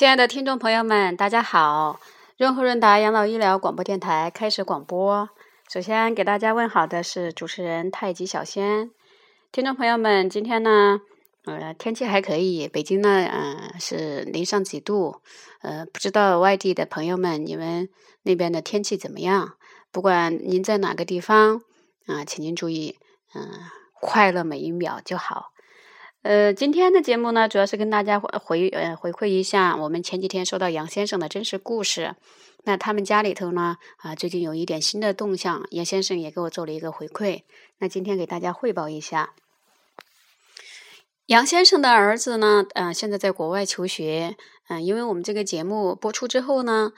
[0.00, 2.00] 亲爱的听众朋友们，大家好！
[2.38, 5.28] 润和润达养老医疗广播电台开始广播。
[5.68, 8.90] 首先给大家问好的是主持人太极小仙。
[9.52, 11.02] 听众朋友们，今天呢，
[11.44, 15.20] 呃，天气还可以，北京呢，嗯，是零上几度。
[15.60, 17.90] 呃，不知道外地的朋友们，你们
[18.22, 19.58] 那边的天气怎么样？
[19.92, 21.60] 不管您在哪个地方，
[22.06, 22.96] 啊，请您注意，
[23.34, 23.50] 嗯，
[23.92, 25.49] 快乐每一秒就好。
[26.22, 32.14] 呃，今天的节目呢，主要是跟大家回呃回馈一下我们前几天收到杨先生的真实故事。
[32.64, 37.44] 那他们家里头呢，啊，最近有一点新的动向，杨先生也给我做了一个回馈。
[37.78, 39.32] 那今天给大家汇报一下，
[41.24, 44.36] 杨先生的儿子呢，嗯，现在在国外求学，
[44.68, 46.92] 嗯，因为我们这个节目播出之后呢。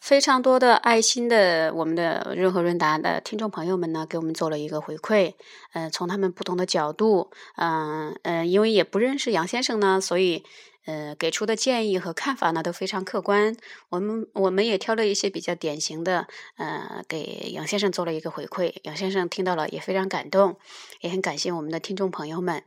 [0.00, 5.34] 非常多的爱心的我们的润和润达的听众朋友们呢，给我们做了一个回馈。
[5.74, 10.42] 呃，从他们不同的角度，嗯嗯，因为也不认识杨先生呢，所以
[10.90, 13.56] 呃给出的建议和看法呢都非常客观。
[13.90, 18.74] 我们我们也挑了一些比较典型的，呃，给杨先生做了一个回馈。
[18.82, 20.58] 杨先生听到了也非常感动，
[21.00, 22.64] 也很感谢我们的听众朋友们。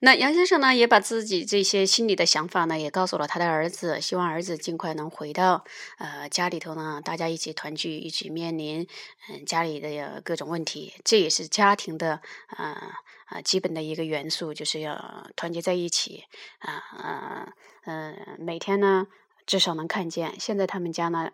[0.00, 5.64] 那杨先生呢，也把自己这些心里的想法呢，也告诉了他的儿子，希望儿子尽快能回到
[5.96, 8.86] 呃家里头呢，大家一起团聚，一起面临
[9.30, 10.92] 嗯家里的各种问题。
[11.02, 16.24] 这也是家庭的啊啊基本的一个元素，就是要团结在一起
[16.58, 17.52] 啊啊
[17.84, 19.06] 嗯，每天呢
[19.44, 20.34] 至少能看见。
[20.40, 21.30] 现在他们家呢，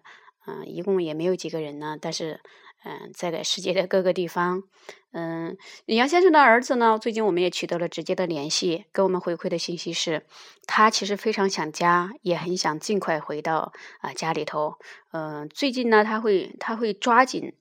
[0.46, 2.40] 嗯，一共也没有几个人呢，但是。
[2.84, 4.64] 嗯，在世界的各个地方，
[5.12, 10.26] 嗯，杨先生的儿子呢，最近我们也取得了直接的联系，给我们回馈的信息是，
[10.66, 14.80] 他其实非常想家，也很想尽快回到啊家里头。
[15.12, 17.54] 嗯，最近呢，他会他会抓紧。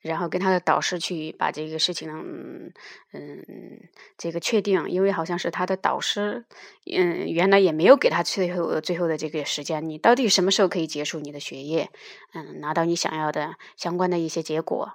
[0.00, 2.08] 然后跟他的导师去把这个事情，
[3.12, 3.80] 嗯，
[4.16, 6.44] 这个确定，因为好像是他的导师，
[6.86, 11.90] 嗯，原来也没有给他最后最后的这个时间，你到底什么时候可以结束你的学业，
[12.32, 14.92] 嗯，拿到你想要的相关的一些结果，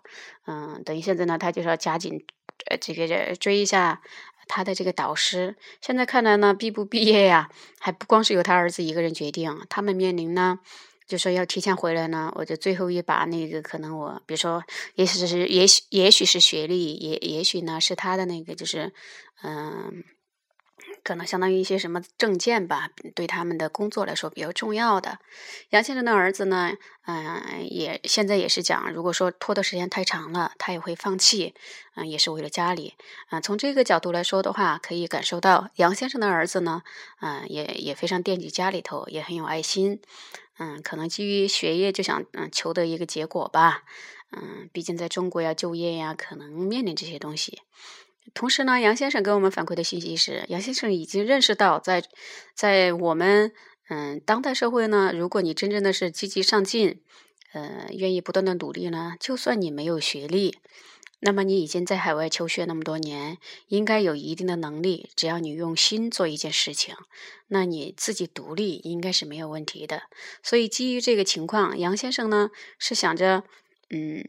[0.48, 2.26] 嗯，等于现在呢，他就是要加紧，
[2.70, 4.02] 呃，这个追一下
[4.48, 5.58] 他的这个导师。
[5.82, 10.60] 现在看来呢，毕不毕业呀，还不光是由他儿子一个人决定，他们面临呢。
[11.08, 14.64] 就说要提前回来呢，我就最后一把那个可能我，比如说，
[14.95, 18.93] 也许是也许也许是学历，也也许呢是他的那个就是，
[19.43, 20.03] 嗯，
[21.03, 25.19] 可能相当于一些什么证件吧，对他们的工作来说比较重要的。
[25.71, 26.71] 杨先生的儿子呢，
[27.05, 31.53] 嗯，也现在也是讲，如果说拖的时间太长了，他也会放弃，
[31.95, 32.93] 嗯，也是为了家里。
[33.27, 36.83] 啊，从这个角度来说的话，可以感受到杨先生的儿子呢，
[37.20, 39.99] 嗯，也也非常惦记家里头，也很有爱心。
[40.59, 43.83] 嗯，可能基于学业就想嗯求得一个结果吧，
[44.31, 47.61] 嗯，毕竟在中国要就业呀，可能面临这些东西。
[48.33, 52.03] 同时呢，杨先生给我们反馈的信息是，杨先生已经认识到，在
[52.55, 53.52] 在我们
[53.89, 57.02] 嗯当代社会呢，如果你真正的是积极上进，
[57.52, 60.58] 呃，愿意不断的努力呢，就算你没有学历。
[61.23, 65.10] 那么你已经在海外求学那么多年，应该有一定的能力。
[65.16, 66.95] 只要你用心做一件事情，
[67.48, 70.04] 那你自己独立应该是没有问题的。
[70.44, 73.44] 所以基于这个情况，杨先生呢是想着，
[73.89, 74.23] 嗯。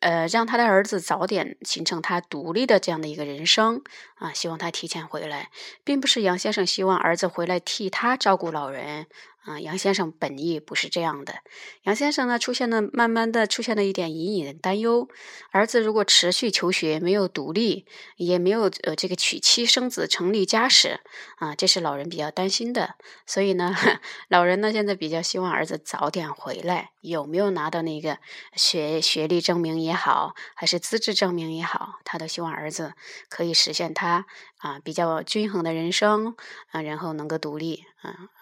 [0.00, 3.82] 呃，让他的儿子早点形成他独立的这样的一个人生
[4.16, 5.50] 啊，希望他提前回来，
[5.84, 9.06] 并不是杨先生希望儿子回来替他照顾老人
[9.46, 9.58] 啊。
[9.58, 11.36] 杨先生本意不是这样的。
[11.84, 15.08] 杨先生呢，出现了慢慢的出现了一点隐隐的担忧：
[15.50, 17.86] 儿子如果持续求学，没有独立，
[18.16, 21.00] 也没有呃这个娶妻生子、成立家室
[21.38, 22.96] 啊，这是老人比较担心的。
[23.24, 23.74] 所以呢，
[24.28, 26.90] 老人呢现在比较希望儿子早点回来。
[27.00, 28.18] 有没有拿到那个
[28.56, 32.94] 学学历证明也好，还是资质证明也好，他都希望儿子
[33.28, 34.26] 可以实现他
[34.58, 36.34] 啊比较均衡的人生
[36.72, 37.84] 啊，然后能够独立，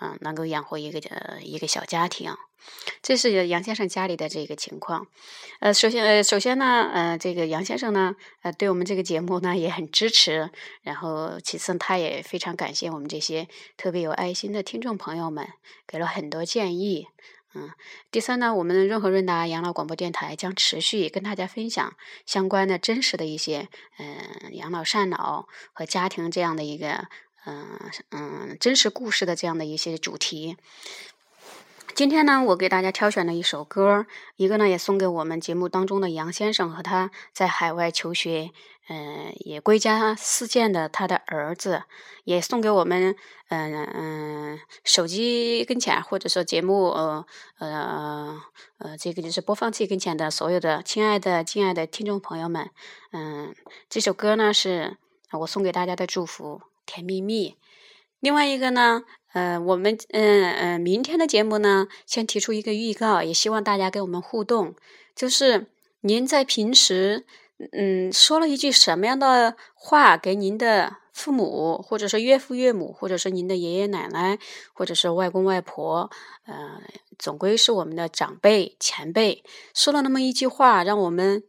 [0.01, 2.35] 嗯，能够养活一个呃一个小家庭。
[3.03, 5.07] 这是杨先生家里的这个情况。
[5.61, 10.51] 呃，首先呃首先呢，呃这个杨先生呢，呃对我们这个节目呢也很支持。
[10.83, 15.47] 然后其次他也非常感谢我们这些特别有爱心的听众朋友们，
[15.87, 17.09] 给了很多建议。
[17.57, 17.71] 嗯，
[18.11, 21.95] 第三呢，我们润和润达养老广播电台将持续跟大家分享
[22.27, 23.69] 相关的真实的一些，
[23.99, 27.07] 嗯，养老善老和家庭这样的一个，
[27.47, 27.79] 嗯
[28.11, 30.57] 嗯，真实故事的这样的一些主题。
[31.95, 34.07] 今天呢，我给大家挑选了一首歌，
[34.37, 38.51] 一个呢也送给我们节目当中的杨先生和他在海外求学，
[38.89, 41.85] 嗯，也归家似箭的他的儿子，
[42.25, 43.15] 也送给我们，
[43.49, 47.25] 嗯嗯，手机跟前或者说节目，呃
[47.59, 48.43] 呃
[48.79, 52.71] 呃，这个就是播放器跟前的所有的亲爱的、敬爱的听众朋友们，
[53.13, 53.55] 嗯，
[53.89, 54.97] 这首歌呢是
[55.31, 57.57] 我送给大家的祝福，甜蜜蜜。
[58.21, 59.03] 另外一个呢，
[59.33, 64.75] 呃，我们嗯嗯，明天的节目呢，先提出一个预告，也希望大家跟我们互动，
[65.15, 65.67] 就是
[66.01, 67.27] 您在平时
[67.73, 74.39] 嗯说了一句什么样的话给您的父母，或者是岳父岳母，或者是您的爷爷奶奶，
[74.73, 76.11] 或者是外公外婆，
[76.47, 76.81] 呃，
[77.19, 79.45] 总归是我们的长辈前辈，
[79.75, 81.43] 说了那么一句话，让我们。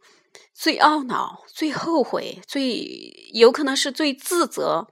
[0.53, 4.87] 最懊恼、最后悔、最有可能是最自责，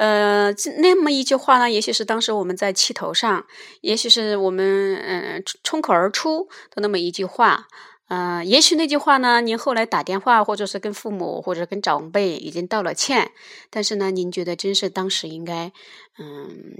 [0.00, 1.70] 呃，那么一句话呢？
[1.70, 3.44] 也许是当时我们在气头上，
[3.82, 7.68] 也许是我们嗯冲口而出的那么一句话，
[8.08, 13.32] 呃，也许那句话呢，您后来打电话或者是跟父母或者跟长辈已经道了歉，
[13.68, 15.70] 但是呢，您觉得真是当时应该
[16.18, 16.74] 嗯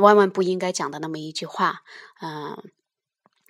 [0.00, 1.82] 万万不应该讲的那么一句话，
[2.20, 2.58] 嗯，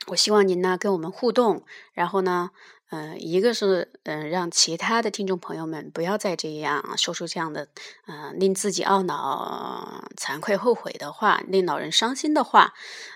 [0.09, 2.51] 我希望您呢跟我们互动，然后呢。
[2.95, 7.67] 嗯，一个是嗯，让其他的听众朋友们不要再这样说出这样的
[8.07, 12.73] 嗯令自己懊恼、惭愧、后悔的话，令老人伤心的话。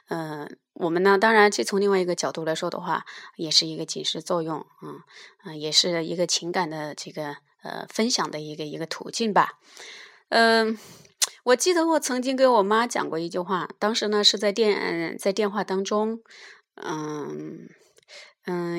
[0.08, 3.04] 嗯，我们呢，当然这从另外一个角度来说的话，
[3.36, 4.66] 也是一个警示作用。
[4.82, 5.00] 嗯
[5.44, 9.60] 嗯，也是一个情感的这个呃分享的一个一个途径吧。
[10.30, 10.76] 嗯，
[11.44, 16.20] 我记得我曾经给我妈讲过一句话，当时呢是在电在电话当中，
[16.74, 17.68] 嗯。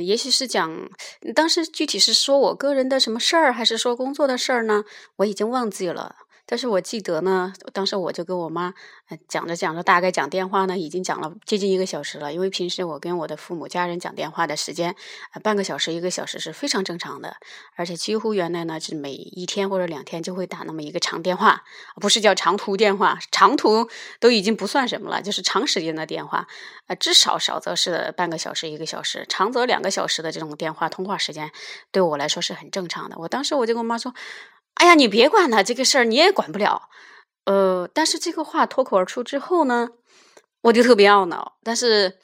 [0.02, 0.90] 也许是讲
[1.36, 4.84] 当时具体是说我个人的什么事儿，还是说工作的事儿呢？
[5.18, 6.16] 我已经忘记了。
[6.52, 8.74] 但是我记得呢，当时我就跟我妈
[9.28, 12.34] 讲着讲着，大概讲电话呢，已经讲了接近一个小时了。
[12.34, 14.96] 因为平时我跟我的父母家人讲电话的时间，
[15.44, 17.38] 半个小时、一个小时是非常正常的。
[17.76, 21.64] 而且几乎原来呢是每一天或者两天就会打那么一个长电话，
[22.02, 23.88] 不是叫长途电话，长途
[24.20, 26.48] 都已经不算什么了，就是长时间的电话。
[26.88, 31.52] 呃，至少少则是半个小时、一个小时，长则两个小时的这种电话通话时间，
[31.92, 33.16] 对我来说是很正常的。
[33.20, 34.16] 我当时我就跟我妈说。
[34.76, 36.90] 哎呀，你别管他这个事儿，你也管不了。
[37.46, 39.90] 呃，但是这个话脱口而出之后呢，
[40.62, 41.58] 我就特别懊恼。
[41.64, 42.18] 但是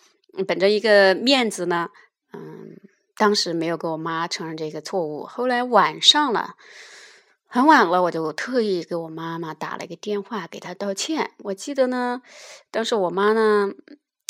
[0.47, 1.89] 本着一个面子呢，
[2.31, 2.77] 嗯，
[3.17, 5.25] 当时没有给我妈承认这个错误。
[5.25, 6.55] 后来晚上了，
[7.47, 11.31] 很晚了，我就特意给我妈妈打了一个电话，给她道歉。
[11.39, 12.21] 我记得呢，
[12.71, 13.71] 当时我妈呢，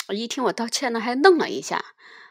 [0.09, 1.83] 一听我道歉呢，还愣了一下，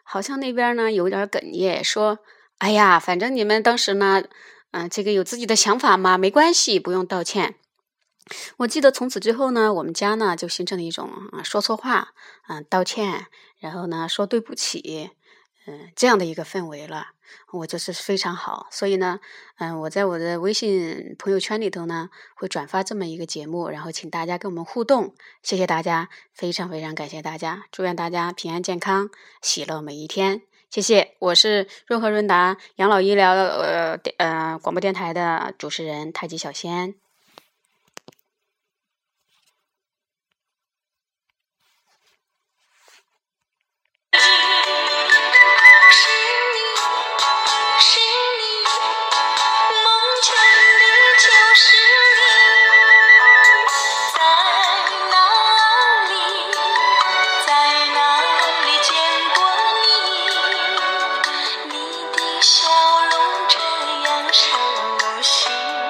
[0.03, 2.19] 好像那边呢有点哽咽，说
[2.59, 4.25] ：“哎呀，反正你们当时呢。”
[4.77, 7.55] 嗯，这个有自己的想法嘛，没关系，不用道歉。
[8.57, 12.09] 我记得从此之后呢，我们家呢就形成了一种啊说错话，
[12.49, 13.27] 嗯，道歉，
[13.61, 15.11] 然后呢说对不起，
[15.69, 17.13] 嗯，这样的一个氛围了。
[17.53, 19.21] 我就是非常好，所以呢，
[19.59, 25.15] 嗯，我在我的微信朋友圈里头呢会转发这么一个节目，然后请大家跟我们互动。
[25.45, 29.09] 谢谢大家，非常非常感谢大家，祝愿大家平安健康，
[29.41, 30.43] 喜乐每一天。
[30.75, 36.97] 谢谢，我是润和润达养老医疗呃呃广播电台的主持人太极小仙。